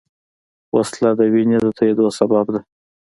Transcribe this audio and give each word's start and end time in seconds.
وسله 0.75 1.09
د 1.19 1.21
وینې 1.33 1.57
د 1.61 1.67
تویېدو 1.77 2.05
سبب 2.19 2.45
ده 2.53 2.61